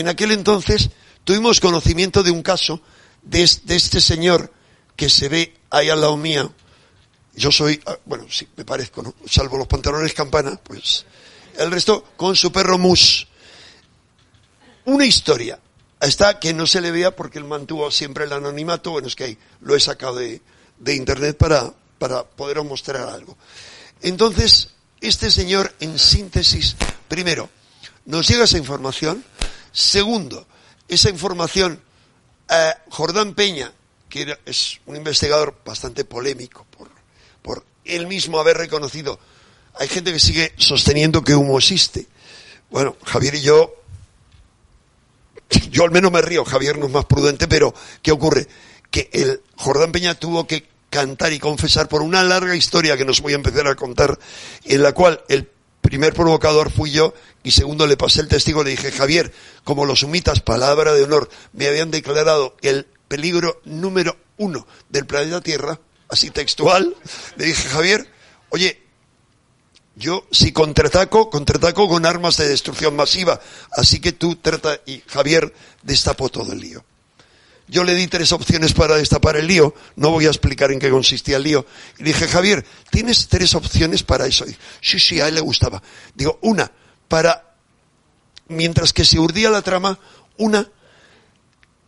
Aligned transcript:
en 0.00 0.08
aquel 0.08 0.32
entonces 0.32 0.90
tuvimos 1.24 1.60
conocimiento 1.60 2.22
de 2.22 2.30
un 2.30 2.42
caso 2.42 2.80
de, 3.22 3.42
este 3.42 4.00
señor 4.00 4.52
que 4.94 5.08
se 5.08 5.28
ve 5.28 5.54
ahí 5.70 5.88
al 5.88 6.00
lado 6.00 6.16
mío. 6.16 6.52
Yo 7.34 7.52
soy, 7.52 7.80
ah, 7.86 7.98
bueno, 8.04 8.26
sí, 8.30 8.48
me 8.56 8.64
parezco. 8.64 9.14
Salvo 9.26 9.58
los 9.58 9.66
pantalones 9.66 10.14
campana, 10.14 10.58
pues 10.62 11.04
el 11.58 11.70
resto 11.70 12.04
con 12.16 12.36
su 12.36 12.52
perro 12.52 12.78
Mus. 12.78 13.26
Una 14.84 15.04
historia. 15.04 15.58
Está 16.00 16.38
que 16.38 16.52
no 16.52 16.66
se 16.66 16.80
le 16.80 16.90
vea 16.90 17.16
porque 17.16 17.38
él 17.38 17.44
mantuvo 17.44 17.90
siempre 17.90 18.24
el 18.24 18.32
anonimato. 18.32 18.90
Bueno, 18.90 19.08
es 19.08 19.16
que 19.16 19.24
ahí 19.24 19.38
lo 19.60 19.74
he 19.74 19.80
sacado 19.80 20.16
de, 20.16 20.40
de 20.78 20.94
internet 20.94 21.36
para, 21.36 21.72
para 21.98 22.24
poderos 22.24 22.66
mostrar 22.66 23.08
algo. 23.08 23.36
Entonces, 24.02 24.70
este 25.00 25.30
señor, 25.30 25.74
en 25.80 25.98
síntesis, 25.98 26.76
primero, 27.08 27.48
nos 28.04 28.28
llega 28.28 28.44
esa 28.44 28.58
información. 28.58 29.24
Segundo, 29.76 30.46
esa 30.88 31.10
información, 31.10 31.78
eh, 32.48 32.72
Jordán 32.88 33.34
Peña, 33.34 33.70
que 34.08 34.34
es 34.46 34.80
un 34.86 34.96
investigador 34.96 35.54
bastante 35.66 36.06
polémico 36.06 36.64
por, 36.70 36.88
por 37.42 37.62
él 37.84 38.06
mismo 38.06 38.40
haber 38.40 38.56
reconocido, 38.56 39.20
hay 39.78 39.86
gente 39.88 40.14
que 40.14 40.18
sigue 40.18 40.54
sosteniendo 40.56 41.22
que 41.22 41.34
humo 41.34 41.58
existe. 41.58 42.06
Bueno, 42.70 42.96
Javier 43.04 43.34
y 43.34 43.42
yo, 43.42 43.74
yo 45.70 45.84
al 45.84 45.90
menos 45.90 46.10
me 46.10 46.22
río, 46.22 46.46
Javier 46.46 46.78
no 46.78 46.86
es 46.86 46.92
más 46.92 47.04
prudente, 47.04 47.46
pero 47.46 47.74
¿qué 48.00 48.12
ocurre? 48.12 48.48
Que 48.90 49.10
el 49.12 49.42
Jordán 49.56 49.92
Peña 49.92 50.14
tuvo 50.14 50.46
que 50.46 50.66
cantar 50.88 51.34
y 51.34 51.38
confesar 51.38 51.86
por 51.86 52.00
una 52.00 52.24
larga 52.24 52.56
historia 52.56 52.96
que 52.96 53.04
nos 53.04 53.20
voy 53.20 53.34
a 53.34 53.36
empezar 53.36 53.66
a 53.66 53.74
contar, 53.74 54.18
en 54.64 54.82
la 54.82 54.92
cual 54.92 55.22
el 55.28 55.50
primer 55.86 56.14
provocador 56.14 56.72
fui 56.72 56.90
yo 56.90 57.14
y 57.44 57.52
segundo 57.52 57.86
le 57.86 57.96
pasé 57.96 58.20
el 58.20 58.28
testigo, 58.28 58.64
le 58.64 58.70
dije, 58.70 58.90
Javier, 58.90 59.32
como 59.62 59.84
los 59.84 60.00
sumitas, 60.00 60.40
palabra 60.40 60.92
de 60.92 61.04
honor, 61.04 61.30
me 61.52 61.68
habían 61.68 61.92
declarado 61.92 62.56
el 62.60 62.88
peligro 63.06 63.60
número 63.64 64.16
uno 64.36 64.66
del 64.88 65.06
planeta 65.06 65.40
Tierra, 65.40 65.78
así 66.08 66.30
textual, 66.30 66.96
le 67.36 67.44
dije, 67.44 67.68
Javier, 67.68 68.10
oye, 68.50 68.82
yo 69.94 70.26
si 70.32 70.50
contraataco, 70.50 71.30
contraataco 71.30 71.88
con 71.88 72.04
armas 72.04 72.36
de 72.36 72.48
destrucción 72.48 72.96
masiva, 72.96 73.40
así 73.70 74.00
que 74.00 74.10
tú 74.10 74.34
trata, 74.34 74.80
y 74.86 75.04
Javier 75.06 75.54
destapó 75.82 76.28
todo 76.28 76.52
el 76.52 76.58
lío. 76.58 76.84
Yo 77.68 77.82
le 77.82 77.94
di 77.94 78.06
tres 78.06 78.30
opciones 78.32 78.72
para 78.72 78.96
destapar 78.96 79.36
el 79.36 79.48
lío, 79.48 79.74
no 79.96 80.10
voy 80.10 80.26
a 80.26 80.28
explicar 80.28 80.70
en 80.70 80.78
qué 80.78 80.88
consistía 80.88 81.36
el 81.38 81.42
lío. 81.42 81.66
Y 81.98 82.04
dije, 82.04 82.28
Javier, 82.28 82.64
tienes 82.90 83.26
tres 83.28 83.54
opciones 83.54 84.02
para 84.04 84.26
eso. 84.26 84.44
sí, 84.80 85.00
sí, 85.00 85.20
a 85.20 85.28
él 85.28 85.34
le 85.34 85.40
gustaba. 85.40 85.82
Digo, 86.14 86.38
una, 86.42 86.70
para, 87.08 87.54
mientras 88.48 88.92
que 88.92 89.04
se 89.04 89.18
urdía 89.18 89.50
la 89.50 89.62
trama, 89.62 89.98
una, 90.36 90.70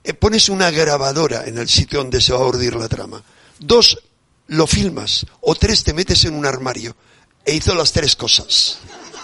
eh, 0.03 0.15
pones 0.15 0.49
una 0.49 0.71
grabadora 0.71 1.45
en 1.47 1.59
el 1.59 1.69
sitio 1.69 2.01
donde 2.01 2.21
se 2.21 2.33
va 2.33 2.41
a 2.41 2.47
urdir 2.47 2.75
la 2.75 2.89
trama. 2.89 3.23
Dos, 3.61 4.03
lo 4.49 4.67
filmas. 4.67 5.27
O 5.43 5.55
tres, 5.55 5.84
te 5.84 5.95
metes 5.95 6.25
en 6.25 6.34
un 6.34 6.47
armario. 6.47 6.97
E 7.45 7.55
hizo 7.55 7.75
las 7.75 7.93
tres 7.93 8.17
cosas. 8.17 8.79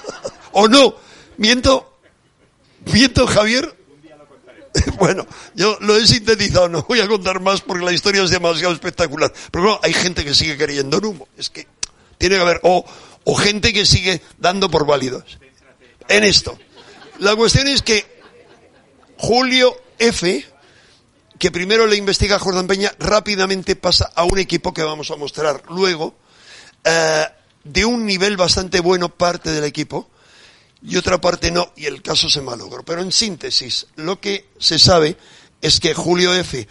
¿O 0.52 0.68
no? 0.68 0.94
¿Miento? 1.36 1.98
¿Miento, 2.92 3.26
Javier? 3.26 3.83
bueno, 4.98 5.26
yo 5.54 5.78
lo 5.80 5.96
he 5.96 6.06
sintetizado, 6.06 6.68
no 6.68 6.82
voy 6.82 7.00
a 7.00 7.08
contar 7.08 7.40
más 7.40 7.60
porque 7.60 7.84
la 7.84 7.92
historia 7.92 8.22
es 8.22 8.30
demasiado 8.30 8.72
espectacular. 8.72 9.32
Pero 9.50 9.64
bueno, 9.64 9.80
hay 9.82 9.92
gente 9.92 10.24
que 10.24 10.34
sigue 10.34 10.56
creyendo 10.56 10.98
en 10.98 11.04
humo. 11.04 11.28
Es 11.36 11.50
que 11.50 11.66
tiene 12.18 12.36
que 12.36 12.42
haber, 12.42 12.60
o, 12.62 12.84
gente 13.36 13.72
que 13.72 13.86
sigue 13.86 14.20
dando 14.38 14.70
por 14.70 14.86
válidos 14.86 15.38
en 16.08 16.24
esto. 16.24 16.58
La 17.18 17.36
cuestión 17.36 17.68
es 17.68 17.82
que 17.82 18.04
Julio 19.16 19.76
F., 19.98 20.44
que 21.38 21.50
primero 21.50 21.86
le 21.86 21.96
investiga 21.96 22.36
a 22.36 22.38
Jordán 22.38 22.66
Peña, 22.66 22.92
rápidamente 22.98 23.76
pasa 23.76 24.10
a 24.14 24.24
un 24.24 24.38
equipo 24.38 24.72
que 24.72 24.82
vamos 24.82 25.10
a 25.10 25.16
mostrar 25.16 25.62
luego, 25.68 26.14
eh, 26.84 27.26
de 27.64 27.84
un 27.84 28.04
nivel 28.04 28.36
bastante 28.36 28.80
bueno 28.80 29.08
parte 29.08 29.50
del 29.50 29.64
equipo, 29.64 30.08
y 30.86 30.96
otra 30.96 31.20
parte 31.20 31.50
no, 31.50 31.72
y 31.76 31.86
el 31.86 32.02
caso 32.02 32.28
se 32.28 32.42
malogró. 32.42 32.84
Pero 32.84 33.00
en 33.00 33.10
síntesis, 33.10 33.86
lo 33.96 34.20
que 34.20 34.50
se 34.58 34.78
sabe 34.78 35.16
es 35.62 35.80
que 35.80 35.94
Julio 35.94 36.34
F. 36.34 36.68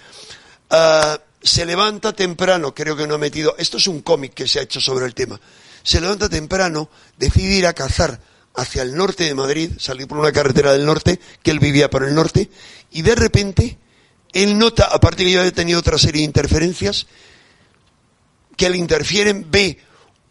Ah, 0.70 1.20
se 1.42 1.66
levanta 1.66 2.14
temprano, 2.14 2.74
creo 2.74 2.96
que 2.96 3.06
no 3.06 3.16
ha 3.16 3.18
metido, 3.18 3.56
esto 3.58 3.78
es 3.78 3.88
un 3.88 4.02
cómic 4.02 4.34
que 4.34 4.48
se 4.48 4.60
ha 4.60 4.64
hecho 4.64 4.80
sobre 4.80 5.06
el 5.06 5.14
tema, 5.14 5.42
se 5.84 6.00
levanta 6.00 6.30
temprano, 6.30 6.90
decide 7.18 7.56
ir 7.56 7.68
a 7.68 7.74
cazar 7.74 8.22
hacia 8.56 8.82
el 8.82 8.96
norte 8.96 9.26
de 9.26 9.36
Madrid, 9.36 9.72
salir 9.78 10.08
por 10.08 10.20
una 10.20 10.32
carretera 10.32 10.72
del 10.72 10.86
norte, 10.86 11.20
que 11.42 11.52
él 11.52 11.60
vivía 11.60 11.90
por 11.90 12.06
el 12.06 12.16
norte, 12.16 12.50
y 12.92 13.02
de 13.02 13.16
repente, 13.16 13.78
él 14.32 14.58
nota, 14.58 14.86
aparte 14.86 15.26
que 15.26 15.32
ya 15.32 15.40
había 15.40 15.52
tenido 15.52 15.80
otra 15.80 15.98
serie 15.98 16.22
de 16.22 16.28
interferencias, 16.28 17.08
que 18.56 18.70
le 18.70 18.78
interfieren, 18.78 19.48
ve 19.52 19.80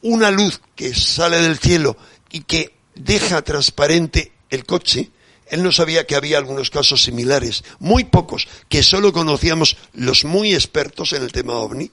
una 0.00 0.30
luz 0.30 0.60
que 0.74 0.94
sale 0.94 1.42
del 1.42 1.58
cielo 1.58 1.96
y 2.30 2.40
que 2.44 2.72
deja 2.94 3.42
transparente 3.42 4.32
el 4.50 4.64
coche, 4.64 5.10
él 5.46 5.62
no 5.62 5.72
sabía 5.72 6.06
que 6.06 6.16
había 6.16 6.38
algunos 6.38 6.70
casos 6.70 7.02
similares, 7.02 7.64
muy 7.78 8.04
pocos, 8.04 8.48
que 8.68 8.82
solo 8.82 9.12
conocíamos 9.12 9.76
los 9.92 10.24
muy 10.24 10.54
expertos 10.54 11.12
en 11.12 11.22
el 11.22 11.32
tema 11.32 11.54
ovni, 11.54 11.90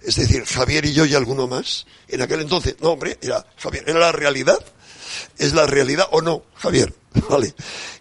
es 0.00 0.16
decir, 0.16 0.44
Javier 0.44 0.84
y 0.84 0.92
yo 0.92 1.04
y 1.04 1.14
alguno 1.14 1.46
más, 1.46 1.86
en 2.08 2.22
aquel 2.22 2.40
entonces, 2.40 2.76
no 2.80 2.90
hombre, 2.90 3.18
era 3.20 3.46
Javier, 3.56 3.84
era 3.86 3.98
la 3.98 4.12
realidad, 4.12 4.58
es 5.38 5.52
la 5.52 5.66
realidad 5.66 6.06
o 6.10 6.22
no, 6.22 6.44
Javier, 6.54 6.94
vale. 7.28 7.54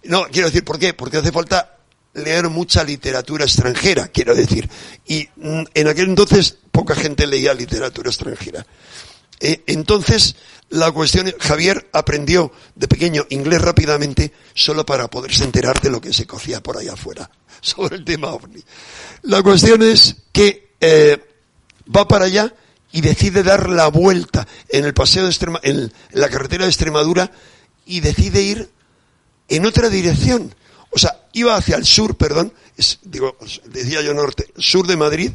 No, 0.03 0.25
quiero 0.31 0.47
decir, 0.47 0.63
¿por 0.63 0.79
qué? 0.79 0.93
Porque 0.93 1.17
hace 1.17 1.31
falta 1.31 1.77
leer 2.13 2.49
mucha 2.49 2.83
literatura 2.83 3.45
extranjera, 3.45 4.07
quiero 4.09 4.35
decir, 4.35 4.69
y 5.05 5.27
mm, 5.35 5.63
en 5.73 5.87
aquel 5.87 6.09
entonces 6.09 6.57
poca 6.71 6.95
gente 6.95 7.27
leía 7.27 7.53
literatura 7.53 8.09
extranjera. 8.09 8.65
Eh, 9.41 9.63
entonces, 9.65 10.35
la 10.69 10.91
cuestión 10.91 11.27
es, 11.27 11.35
Javier 11.39 11.89
aprendió 11.91 12.51
de 12.75 12.87
pequeño 12.87 13.25
inglés 13.29 13.61
rápidamente 13.61 14.31
solo 14.53 14.85
para 14.85 15.09
poderse 15.09 15.43
enterar 15.43 15.81
de 15.81 15.89
lo 15.89 15.99
que 15.99 16.13
se 16.13 16.27
cocía 16.27 16.61
por 16.61 16.77
ahí 16.77 16.87
afuera 16.87 17.29
sobre 17.61 17.97
el 17.97 18.05
tema 18.05 18.29
ovni. 18.29 18.63
La 19.23 19.41
cuestión 19.41 19.81
es 19.81 20.15
que 20.31 20.75
eh, 20.79 21.17
va 21.93 22.07
para 22.07 22.25
allá 22.25 22.53
y 22.91 23.01
decide 23.01 23.41
dar 23.41 23.69
la 23.69 23.87
vuelta 23.87 24.47
en 24.69 24.85
el 24.85 24.93
paseo 24.93 25.27
de 25.27 25.59
en 25.63 25.91
la 26.11 26.29
carretera 26.29 26.65
de 26.65 26.69
Extremadura 26.69 27.31
y 27.85 28.01
decide 28.01 28.41
ir 28.41 28.69
en 29.49 29.65
otra 29.65 29.89
dirección. 29.89 30.53
O 30.91 30.99
sea, 30.99 31.21
iba 31.33 31.55
hacia 31.55 31.77
el 31.77 31.85
sur, 31.85 32.15
perdón, 32.15 32.53
digo, 33.03 33.37
decía 33.65 34.01
yo 34.01 34.13
norte, 34.13 34.47
sur 34.57 34.85
de 34.87 34.97
Madrid, 34.97 35.31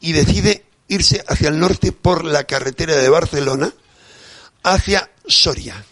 y 0.00 0.12
decide 0.12 0.65
irse 0.88 1.24
hacia 1.26 1.48
el 1.48 1.58
norte 1.58 1.92
por 1.92 2.24
la 2.24 2.44
carretera 2.44 2.96
de 2.96 3.08
Barcelona 3.08 3.72
hacia 4.62 5.10
Soria. 5.26 5.84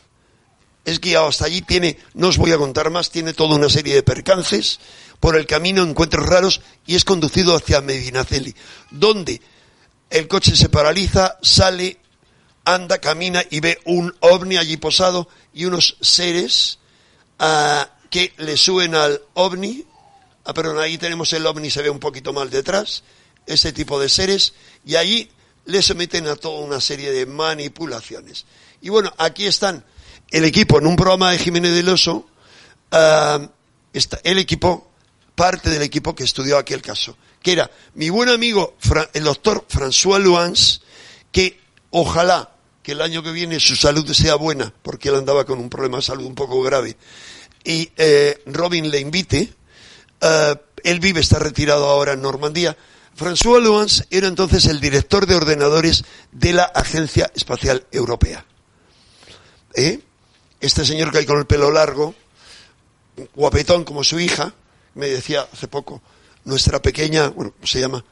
Es 0.85 1.01
guiado 1.01 1.29
hasta 1.29 1.47
allí, 1.47 1.63
tiene, 1.63 1.99
no 2.13 2.29
os 2.29 2.37
voy 2.37 2.53
a 2.53 2.59
contar 2.59 2.91
más, 2.91 3.11
tiene 3.11 3.33
toda 3.33 3.57
una 3.57 3.71
serie 3.71 3.95
de 3.95 4.03
percances, 4.03 4.81
por 5.25 5.37
el 5.37 5.47
camino 5.47 5.83
encuentros 5.83 6.27
raros 6.27 6.61
y 6.87 6.97
es 6.97 7.05
conducido 7.07 7.57
hacia 7.57 7.81
Medinaceli, 7.81 8.55
donde 8.91 9.41
el 10.11 10.29
coche 10.29 10.55
se 10.55 10.69
paraliza, 10.69 11.39
sale, 11.41 11.99
anda, 12.65 12.99
camina 12.99 13.43
y 13.51 13.61
ve 13.61 13.79
un 13.87 14.15
ovni 14.21 14.59
allí 14.59 14.77
posado 14.77 15.29
y 15.55 15.65
unos 15.65 15.97
seres 16.03 16.79
ah, 17.39 17.89
que 18.11 18.35
le 18.37 18.59
suben 18.59 18.95
al 18.95 19.23
ovni. 19.33 19.87
Ah, 20.45 20.53
perdón, 20.53 20.79
ahí 20.79 20.99
tenemos 20.99 21.33
el 21.33 21.47
ovni, 21.47 21.71
se 21.71 21.81
ve 21.81 21.89
un 21.89 22.01
poquito 22.01 22.35
mal 22.35 22.51
detrás, 22.51 23.03
ese 23.47 23.73
tipo 23.73 24.01
de 24.01 24.09
seres, 24.09 24.55
y 24.85 24.97
allí 24.97 25.31
le 25.67 25.83
someten 25.83 26.27
a 26.27 26.37
toda 26.37 26.61
una 26.61 26.81
serie 26.81 27.11
de 27.13 27.27
manipulaciones. 27.27 28.47
Y 28.81 28.91
bueno, 28.91 29.13
aquí 29.19 29.47
están 29.47 29.85
el 30.31 30.45
equipo, 30.45 30.79
en 30.79 30.87
un 30.87 30.97
programa 30.97 31.31
de 31.31 31.39
Jiménez 31.39 31.73
del 31.75 31.89
Oso, 31.89 32.27
ah, 32.91 33.41
está 33.93 34.21
el 34.25 34.39
equipo, 34.39 34.91
parte 35.35 35.71
del 35.71 35.83
equipo 35.83 36.15
que 36.15 36.25
estudió 36.25 36.59
aquel 36.59 36.83
caso, 36.83 37.17
que 37.43 37.53
era 37.53 37.71
mi 37.95 38.11
buen 38.11 38.29
amigo, 38.29 38.77
el 39.13 39.25
doctor 39.25 39.65
François 39.69 40.19
Luans, 40.19 40.83
que 41.31 41.61
ojalá 41.91 42.51
que 42.83 42.93
el 42.93 43.01
año 43.01 43.23
que 43.23 43.33
viene 43.33 43.61
su 43.61 43.77
salud 43.77 44.11
sea 44.13 44.35
buena, 44.35 44.73
porque 44.83 45.09
él 45.09 45.15
andaba 45.15 45.45
con 45.45 45.59
un 45.59 45.71
problema 45.71 45.99
de 45.99 46.03
salud 46.03 46.27
un 46.27 46.35
poco 46.35 46.61
grave, 46.63 46.97
y 47.65 47.91
eh, 47.97 48.43
Robin 48.47 48.91
le 48.91 49.01
invite, 49.01 49.53
ah, 50.21 50.59
él 50.83 51.01
vive, 51.01 51.21
está 51.21 51.39
retirado 51.39 51.87
ahora 51.87 52.13
en 52.13 52.23
Normandía, 52.23 52.77
François 53.17 53.61
Luans 53.61 54.05
era 54.11 54.27
entonces 54.27 54.67
el 54.67 54.81
director 54.81 55.27
de 55.27 55.37
ordenadores 55.37 56.05
de 56.33 56.53
la 56.53 56.65
Agencia 56.65 57.31
Espacial 57.35 57.87
Europea. 57.93 58.45
¿Eh? 59.75 60.01
Este 60.61 60.85
señor 60.85 61.13
que 61.13 61.19
hay 61.19 61.27
con 61.27 61.39
el 61.39 61.47
pelo 61.47 61.71
largo, 61.71 62.15
guapetón 63.35 63.85
como 63.85 64.03
su 64.03 64.19
hija, 64.19 64.53
me 64.95 65.09
decía 65.09 65.47
hace 65.53 65.69
poco, 65.69 66.03
nuestra 66.45 66.83
pequeña, 66.83 67.29
bueno, 67.29 67.55
se 67.63 67.81
llama, 67.81 68.05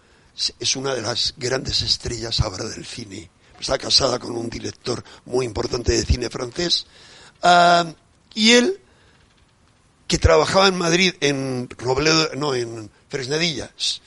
es 0.59 0.77
una 0.77 0.95
de 0.95 1.03
las 1.03 1.35
grandes 1.37 1.83
estrellas 1.83 2.41
ahora 2.41 2.65
del 2.65 2.85
cine. 2.85 3.31
Está 3.61 3.79
casada 3.79 4.19
con 4.19 4.33
un 4.33 4.51
director 4.51 5.03
muy 5.25 5.47
importante 5.47 5.93
de 5.93 6.05
cine 6.05 6.31
francés. 6.31 6.87
Ah, 7.43 7.87
y 8.35 8.53
él 8.53 8.81
que 10.07 10.19
trabajaba 10.19 10.69
en 10.69 10.77
Madrid, 10.77 11.15
en 11.21 11.69
Robledo, 11.79 12.35
no, 12.35 12.55
en 12.55 12.91
Fresnedillas, 13.09 14.03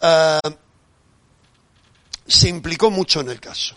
ah, 0.00 0.40
se 2.26 2.48
implicó 2.48 2.90
mucho 2.90 3.20
en 3.20 3.30
el 3.30 3.40
caso. 3.40 3.76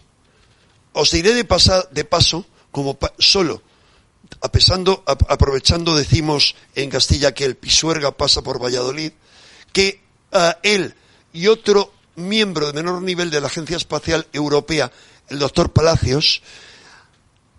Os 0.93 1.11
diré 1.11 1.33
de, 1.33 1.47
de 1.91 2.05
paso, 2.05 2.45
como 2.71 2.97
solo, 3.17 3.61
apesando, 4.41 5.03
aprovechando, 5.05 5.95
decimos 5.95 6.55
en 6.75 6.89
Castilla 6.89 7.33
que 7.33 7.45
el 7.45 7.55
Pisuerga 7.55 8.11
pasa 8.11 8.41
por 8.41 8.61
Valladolid, 8.61 9.11
que 9.71 10.01
ah, 10.31 10.57
él 10.63 10.95
y 11.33 11.47
otro 11.47 11.91
miembro 12.15 12.67
de 12.67 12.73
menor 12.73 13.01
nivel 13.01 13.31
de 13.31 13.41
la 13.41 13.47
Agencia 13.47 13.77
Espacial 13.77 14.27
Europea, 14.33 14.91
el 15.29 15.39
doctor 15.39 15.71
Palacios, 15.73 16.43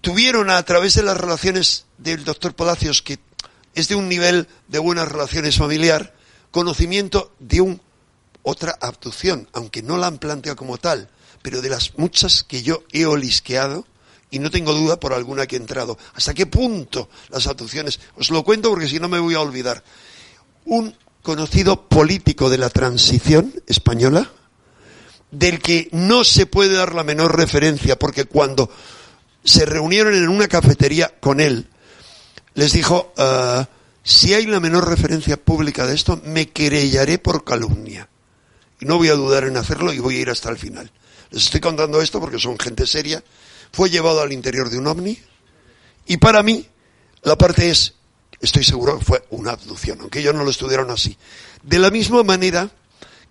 tuvieron 0.01 0.51
a 0.51 0.63
través 0.63 0.95
de 0.95 1.03
las 1.03 1.17
relaciones 1.17 1.87
del 1.99 2.25
doctor 2.25 2.55
Palacios, 2.55 3.03
que 3.03 3.19
es 3.75 3.89
de 3.89 3.97
un 3.97 4.09
nivel 4.09 4.47
de 4.69 4.79
buenas 4.79 5.11
relaciones 5.11 5.57
familiar, 5.57 6.15
conocimiento 6.51 7.33
de 7.41 7.61
un, 7.61 7.81
otra 8.45 8.77
abducción, 8.81 9.49
aunque 9.53 9.83
no 9.83 9.99
la 9.99 10.07
han 10.07 10.19
planteado 10.19 10.55
como 10.55 10.79
tal, 10.79 11.11
pero 11.43 11.61
de 11.61 11.71
las 11.71 11.99
muchas 11.99 12.45
que 12.45 12.63
yo 12.63 12.85
he 12.93 13.07
olisqueado, 13.07 13.85
y 14.31 14.39
no 14.39 14.51
tengo 14.51 14.73
duda 14.73 14.99
por 14.99 15.13
alguna 15.13 15.47
que 15.47 15.57
he 15.57 15.59
entrado. 15.59 15.97
¿Hasta 16.15 16.35
qué 16.35 16.47
punto 16.47 17.09
las 17.31 17.47
abducciones? 17.47 18.01
Os 18.17 18.31
lo 18.31 18.43
cuento 18.43 18.71
porque 18.71 18.89
si 18.89 18.99
no 18.99 19.09
me 19.09 19.21
voy 19.21 19.35
a 19.35 19.41
olvidar. 19.41 19.85
Un 20.65 20.97
conocido 21.23 21.89
político 21.89 22.51
de 22.51 22.59
la 22.59 22.69
transición 22.69 23.55
española, 23.67 24.31
del 25.31 25.61
que 25.61 25.89
no 25.93 26.25
se 26.25 26.47
puede 26.47 26.75
dar 26.75 26.95
la 26.95 27.05
menor 27.05 27.37
referencia, 27.37 27.99
porque 27.99 28.25
cuando 28.25 28.71
se 29.45 29.65
reunieron 29.67 30.15
en 30.15 30.29
una 30.29 30.49
cafetería 30.49 31.15
con 31.21 31.41
él, 31.41 31.69
les 32.55 32.73
dijo, 32.73 33.13
ah, 33.17 33.69
si 34.03 34.35
hay 34.35 34.47
la 34.47 34.61
menor 34.61 34.89
referencia 34.89 35.37
pública 35.37 35.87
de 35.87 35.95
esto, 35.95 36.21
me 36.25 36.49
querellaré 36.51 37.19
por 37.19 37.45
calumnia. 37.45 38.09
Y 38.81 38.87
no 38.87 38.99
voy 38.99 39.09
a 39.09 39.15
dudar 39.15 39.45
en 39.45 39.57
hacerlo 39.57 39.93
y 39.93 39.99
voy 39.99 40.17
a 40.17 40.21
ir 40.21 40.31
hasta 40.31 40.51
el 40.51 40.59
final. 40.59 40.91
Les 41.31 41.45
estoy 41.45 41.61
contando 41.61 42.01
esto 42.01 42.21
porque 42.21 42.39
son 42.39 42.59
gente 42.59 42.87
seria. 42.87 43.23
Fue 43.73 43.91
llevado 43.91 44.21
al 44.21 44.33
interior 44.33 44.71
de 44.71 44.79
un 44.79 44.87
ovni 44.87 45.19
y 46.07 46.17
para 46.19 46.43
mí 46.43 46.67
la 47.23 47.37
parte 47.37 47.71
es, 47.71 47.95
estoy 48.41 48.65
seguro 48.65 48.99
que 48.99 49.05
fue 49.05 49.25
una 49.31 49.53
abducción, 49.53 49.99
aunque 50.01 50.21
ellos 50.21 50.35
no 50.35 50.45
lo 50.45 50.51
estudiaron 50.51 50.91
así. 50.91 51.17
De 51.63 51.79
la 51.79 51.91
misma 51.91 52.23
manera 52.23 52.71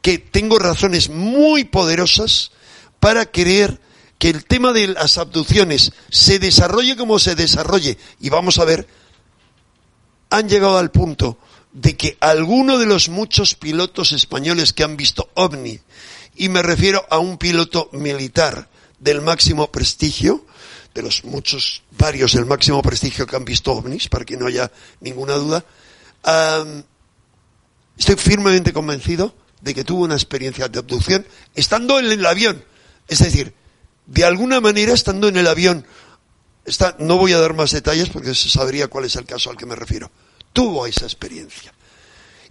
que 0.01 0.17
tengo 0.17 0.59
razones 0.59 1.09
muy 1.09 1.63
poderosas 1.63 2.51
para 2.99 3.25
creer 3.25 3.79
que 4.17 4.29
el 4.29 4.45
tema 4.45 4.73
de 4.73 4.87
las 4.87 5.17
abducciones 5.17 5.91
se 6.09 6.39
desarrolle 6.39 6.97
como 6.97 7.19
se 7.19 7.35
desarrolle, 7.35 7.97
y 8.19 8.29
vamos 8.29 8.57
a 8.57 8.65
ver 8.65 8.87
han 10.29 10.49
llegado 10.49 10.79
al 10.79 10.89
punto 10.89 11.37
de 11.73 11.97
que 11.97 12.17
alguno 12.19 12.77
de 12.77 12.85
los 12.85 13.09
muchos 13.09 13.55
pilotos 13.55 14.11
españoles 14.11 14.73
que 14.73 14.83
han 14.83 14.95
visto 14.95 15.29
ovni, 15.33 15.79
y 16.35 16.49
me 16.49 16.61
refiero 16.61 17.05
a 17.09 17.17
un 17.17 17.37
piloto 17.37 17.89
militar 17.91 18.69
del 18.99 19.21
máximo 19.21 19.71
prestigio, 19.71 20.45
de 20.93 21.01
los 21.01 21.23
muchos, 21.25 21.81
varios 21.91 22.33
del 22.33 22.45
máximo 22.45 22.81
prestigio 22.81 23.25
que 23.25 23.35
han 23.35 23.45
visto 23.45 23.71
ovnis, 23.71 24.07
para 24.07 24.23
que 24.23 24.37
no 24.37 24.45
haya 24.45 24.71
ninguna 25.01 25.33
duda, 25.33 25.65
estoy 27.97 28.15
firmemente 28.15 28.71
convencido 28.71 29.35
de 29.61 29.73
que 29.73 29.83
tuvo 29.83 30.03
una 30.03 30.15
experiencia 30.15 30.67
de 30.67 30.79
abducción 30.79 31.25
estando 31.55 31.99
en 31.99 32.05
el 32.05 32.25
avión. 32.25 32.63
Es 33.07 33.19
decir, 33.19 33.53
de 34.05 34.25
alguna 34.25 34.61
manera 34.61 34.93
estando 34.93 35.27
en 35.27 35.37
el 35.37 35.47
avión, 35.47 35.85
está, 36.65 36.95
no 36.99 37.17
voy 37.17 37.33
a 37.33 37.39
dar 37.39 37.55
más 37.55 37.71
detalles 37.71 38.09
porque 38.09 38.35
se 38.35 38.49
sabría 38.49 38.87
cuál 38.87 39.05
es 39.05 39.15
el 39.15 39.25
caso 39.25 39.49
al 39.49 39.57
que 39.57 39.65
me 39.65 39.75
refiero 39.75 40.11
tuvo 40.53 40.85
esa 40.85 41.05
experiencia. 41.05 41.73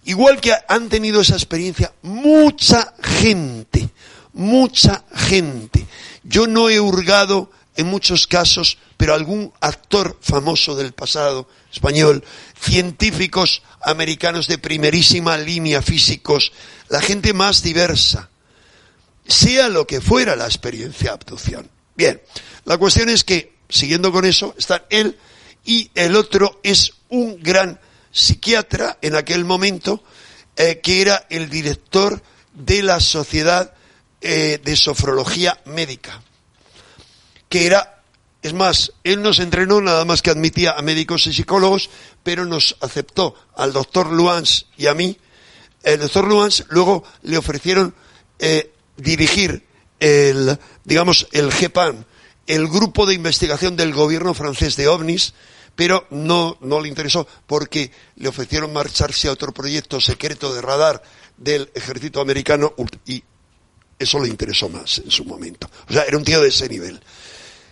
Igual 0.05 0.41
que 0.41 0.53
han 0.67 0.89
tenido 0.89 1.21
esa 1.21 1.35
experiencia 1.35 1.93
mucha 2.01 2.93
gente, 3.01 3.89
mucha 4.33 5.03
gente. 5.15 5.87
Yo 6.23 6.45
no 6.45 6.69
he 6.69 6.79
hurgado 6.79 7.49
en 7.75 7.87
muchos 7.87 8.27
casos, 8.27 8.77
pero 8.97 9.13
algún 9.13 9.51
actor 9.61 10.17
famoso 10.21 10.75
del 10.75 10.93
pasado 10.93 11.47
español, 11.71 12.23
científicos 12.59 13.63
americanos 13.81 14.47
de 14.47 14.57
primerísima 14.57 15.37
línea, 15.37 15.81
físicos, 15.81 16.51
la 16.89 17.01
gente 17.01 17.33
más 17.33 17.63
diversa, 17.63 18.29
sea 19.27 19.69
lo 19.69 19.87
que 19.87 20.01
fuera 20.01 20.35
la 20.35 20.45
experiencia 20.45 21.09
de 21.09 21.13
abducción. 21.15 21.69
Bien, 21.95 22.21
la 22.65 22.77
cuestión 22.77 23.09
es 23.09 23.23
que, 23.23 23.53
siguiendo 23.69 24.11
con 24.11 24.25
eso, 24.25 24.53
está 24.57 24.85
él 24.89 25.17
y 25.65 25.89
el 25.95 26.15
otro 26.15 26.59
es 26.63 26.93
un 27.09 27.41
gran 27.41 27.79
psiquiatra 28.13 28.97
en 29.01 29.15
aquel 29.15 29.43
momento, 29.43 30.01
eh, 30.55 30.79
que 30.81 31.01
era 31.01 31.25
el 31.29 31.49
director 31.49 32.21
de 32.53 32.83
la 32.83 33.01
Sociedad 33.01 33.73
eh, 34.21 34.61
de 34.63 34.75
Sofrología 34.77 35.59
Médica, 35.65 36.21
que 37.49 37.65
era, 37.65 38.03
es 38.41 38.53
más, 38.53 38.93
él 39.03 39.21
nos 39.21 39.39
entrenó 39.39 39.81
nada 39.81 40.05
más 40.05 40.21
que 40.21 40.29
admitía 40.29 40.71
a 40.71 40.81
médicos 40.81 41.27
y 41.27 41.33
psicólogos, 41.33 41.89
pero 42.23 42.45
nos 42.45 42.77
aceptó 42.79 43.35
al 43.55 43.73
doctor 43.73 44.11
Luans 44.11 44.67
y 44.77 44.87
a 44.87 44.93
mí. 44.93 45.17
El 45.81 45.99
doctor 45.99 46.25
Luans 46.25 46.65
luego 46.69 47.03
le 47.23 47.37
ofrecieron 47.37 47.93
eh, 48.39 48.71
dirigir 48.95 49.65
el, 49.99 50.57
digamos, 50.85 51.27
el 51.31 51.51
GEPAN, 51.51 52.05
el 52.45 52.67
grupo 52.67 53.05
de 53.05 53.15
investigación 53.15 53.75
del 53.75 53.93
gobierno 53.93 54.33
francés 54.33 54.75
de 54.75 54.87
ovnis, 54.87 55.33
pero 55.75 56.05
no, 56.11 56.57
no 56.61 56.79
le 56.79 56.89
interesó 56.89 57.27
porque 57.47 57.91
le 58.17 58.29
ofrecieron 58.29 58.73
marcharse 58.73 59.27
a 59.27 59.31
otro 59.31 59.53
proyecto 59.53 59.99
secreto 59.99 60.53
de 60.53 60.61
radar 60.61 61.01
del 61.37 61.71
ejército 61.73 62.21
americano 62.21 62.73
y 63.05 63.23
eso 63.97 64.19
le 64.19 64.27
interesó 64.27 64.69
más 64.69 64.99
en 64.99 65.11
su 65.11 65.25
momento. 65.25 65.69
O 65.89 65.93
sea, 65.93 66.03
era 66.03 66.17
un 66.17 66.23
tío 66.23 66.41
de 66.41 66.49
ese 66.49 66.69
nivel. 66.69 67.01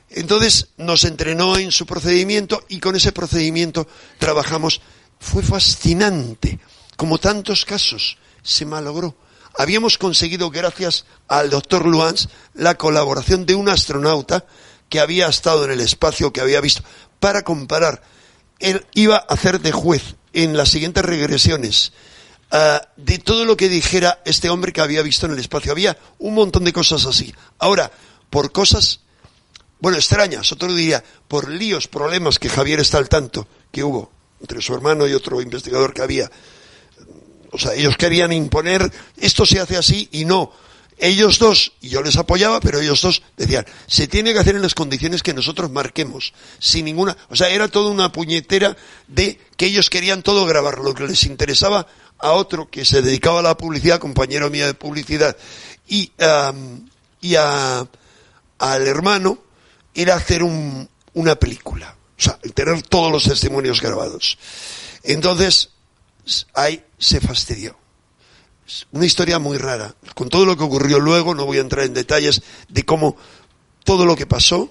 Entonces 0.09 0.69
nos 0.77 1.03
entrenó 1.03 1.57
en 1.57 1.71
su 1.71 1.85
procedimiento 1.85 2.63
y 2.67 2.79
con 2.79 2.95
ese 2.95 3.11
procedimiento 3.11 3.87
trabajamos. 4.17 4.81
Fue 5.19 5.43
fascinante, 5.43 6.59
como 6.97 7.17
tantos 7.17 7.65
casos, 7.65 8.17
se 8.41 8.65
malogró. 8.65 9.15
Habíamos 9.57 9.97
conseguido, 9.97 10.49
gracias 10.49 11.05
al 11.27 11.49
doctor 11.49 11.85
Luans, 11.85 12.29
la 12.53 12.75
colaboración 12.75 13.45
de 13.45 13.55
un 13.55 13.69
astronauta 13.69 14.45
que 14.89 14.99
había 14.99 15.27
estado 15.27 15.65
en 15.65 15.71
el 15.71 15.79
espacio, 15.81 16.33
que 16.33 16.41
había 16.41 16.59
visto 16.59 16.83
para 17.21 17.43
comparar. 17.43 18.01
Él 18.59 18.85
iba 18.93 19.15
a 19.15 19.33
hacer 19.33 19.61
de 19.61 19.71
juez 19.71 20.15
en 20.33 20.57
las 20.57 20.69
siguientes 20.69 21.05
regresiones 21.05 21.93
ah, 22.51 22.81
de 22.97 23.19
todo 23.19 23.45
lo 23.45 23.55
que 23.55 23.69
dijera 23.69 24.21
este 24.25 24.49
hombre 24.49 24.73
que 24.73 24.81
había 24.81 25.01
visto 25.03 25.27
en 25.27 25.31
el 25.31 25.39
espacio. 25.39 25.71
Había 25.71 25.97
un 26.19 26.33
montón 26.33 26.65
de 26.65 26.73
cosas 26.73 27.05
así. 27.05 27.33
Ahora, 27.59 27.89
por 28.29 28.51
cosas, 28.51 29.01
bueno, 29.79 29.97
extrañas, 29.97 30.51
otro 30.51 30.73
diría, 30.73 31.03
por 31.27 31.47
líos, 31.47 31.87
problemas 31.87 32.39
que 32.39 32.49
Javier 32.49 32.79
está 32.79 32.97
al 32.97 33.07
tanto, 33.07 33.47
que 33.71 33.83
hubo 33.83 34.11
entre 34.41 34.61
su 34.61 34.73
hermano 34.73 35.07
y 35.07 35.13
otro 35.13 35.41
investigador 35.41 35.93
que 35.93 36.01
había. 36.01 36.29
O 37.51 37.59
sea, 37.59 37.73
ellos 37.75 37.97
querían 37.97 38.33
imponer, 38.33 38.91
esto 39.17 39.45
se 39.45 39.59
hace 39.59 39.77
así 39.77 40.09
y 40.11 40.25
no 40.25 40.51
ellos 41.01 41.39
dos, 41.39 41.73
y 41.81 41.89
yo 41.89 42.03
les 42.03 42.15
apoyaba, 42.15 42.59
pero 42.59 42.79
ellos 42.79 43.01
dos 43.01 43.23
decían, 43.35 43.65
se 43.87 44.07
tiene 44.07 44.33
que 44.33 44.39
hacer 44.39 44.55
en 44.55 44.61
las 44.61 44.75
condiciones 44.75 45.23
que 45.23 45.33
nosotros 45.33 45.71
marquemos, 45.71 46.33
sin 46.59 46.85
ninguna, 46.85 47.17
o 47.29 47.35
sea, 47.35 47.49
era 47.49 47.67
toda 47.67 47.89
una 47.89 48.11
puñetera 48.11 48.77
de 49.07 49.39
que 49.57 49.65
ellos 49.65 49.89
querían 49.89 50.21
todo 50.21 50.45
grabar, 50.45 50.77
lo 50.77 50.93
que 50.93 51.07
les 51.07 51.23
interesaba 51.23 51.87
a 52.19 52.33
otro 52.33 52.69
que 52.69 52.85
se 52.85 53.01
dedicaba 53.01 53.39
a 53.39 53.43
la 53.43 53.57
publicidad, 53.57 53.99
compañero 53.99 54.51
mío 54.51 54.67
de 54.67 54.75
publicidad, 54.75 55.35
y, 55.87 56.11
y 57.19 57.35
a, 57.35 57.87
al 58.59 58.87
hermano, 58.87 59.39
era 59.95 60.13
hacer 60.15 60.43
un, 60.43 60.87
una 61.15 61.35
película, 61.35 61.95
o 62.15 62.21
sea, 62.21 62.37
tener 62.53 62.83
todos 62.83 63.11
los 63.11 63.23
testimonios 63.23 63.81
grabados. 63.81 64.37
Entonces, 65.01 65.69
ahí 66.53 66.83
se 66.99 67.19
fastidió 67.19 67.80
una 68.91 69.05
historia 69.05 69.39
muy 69.39 69.57
rara. 69.57 69.95
Con 70.15 70.29
todo 70.29 70.45
lo 70.45 70.57
que 70.57 70.63
ocurrió 70.63 70.99
luego, 70.99 71.35
no 71.35 71.45
voy 71.45 71.57
a 71.57 71.61
entrar 71.61 71.85
en 71.85 71.93
detalles 71.93 72.41
de 72.69 72.83
cómo 72.83 73.15
todo 73.83 74.05
lo 74.05 74.15
que 74.15 74.25
pasó. 74.25 74.69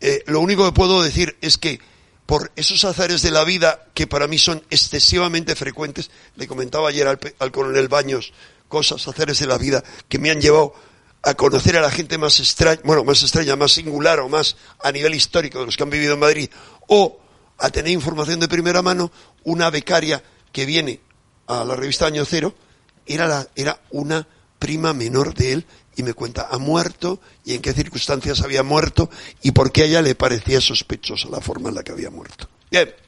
Eh, 0.00 0.22
lo 0.26 0.40
único 0.40 0.64
que 0.64 0.72
puedo 0.72 1.02
decir 1.02 1.36
es 1.40 1.58
que 1.58 1.80
por 2.26 2.52
esos 2.56 2.84
azares 2.84 3.22
de 3.22 3.30
la 3.30 3.44
vida 3.44 3.86
que 3.94 4.06
para 4.06 4.26
mí 4.26 4.38
son 4.38 4.62
excesivamente 4.70 5.54
frecuentes, 5.54 6.10
le 6.36 6.46
comentaba 6.46 6.88
ayer 6.88 7.06
al, 7.06 7.52
coronel 7.52 7.88
Baños 7.88 8.32
cosas, 8.68 9.06
azares 9.06 9.38
de 9.38 9.46
la 9.46 9.58
vida 9.58 9.84
que 10.08 10.18
me 10.18 10.30
han 10.30 10.40
llevado 10.40 10.74
a 11.22 11.34
conocer 11.34 11.76
a 11.76 11.80
la 11.80 11.90
gente 11.90 12.18
más 12.18 12.38
extraña, 12.40 12.80
bueno, 12.84 13.04
más 13.04 13.22
extraña, 13.22 13.56
más 13.56 13.72
singular 13.72 14.20
o 14.20 14.28
más 14.28 14.56
a 14.82 14.90
nivel 14.92 15.14
histórico 15.14 15.60
de 15.60 15.66
los 15.66 15.76
que 15.76 15.82
han 15.82 15.90
vivido 15.90 16.14
en 16.14 16.20
Madrid, 16.20 16.50
o 16.88 17.18
a 17.58 17.70
tener 17.70 17.92
información 17.92 18.40
de 18.40 18.48
primera 18.48 18.82
mano, 18.82 19.10
una 19.44 19.70
becaria 19.70 20.22
que 20.52 20.66
viene 20.66 21.00
a 21.46 21.64
la 21.64 21.76
revista 21.76 22.06
Año 22.06 22.24
Cero 22.24 22.54
era, 23.06 23.26
la, 23.26 23.48
era 23.54 23.80
una 23.90 24.26
prima 24.58 24.92
menor 24.92 25.34
de 25.34 25.52
él 25.52 25.66
y 25.96 26.02
me 26.02 26.14
cuenta, 26.14 26.48
ha 26.50 26.58
muerto 26.58 27.20
y 27.44 27.54
en 27.54 27.62
qué 27.62 27.72
circunstancias 27.72 28.40
había 28.42 28.62
muerto 28.62 29.10
y 29.42 29.52
por 29.52 29.70
qué 29.70 29.82
a 29.82 29.86
ella 29.86 30.02
le 30.02 30.14
parecía 30.14 30.60
sospechosa 30.60 31.28
la 31.28 31.40
forma 31.40 31.68
en 31.68 31.76
la 31.76 31.82
que 31.82 31.92
había 31.92 32.10
muerto. 32.10 32.48
Bien. 32.70 33.03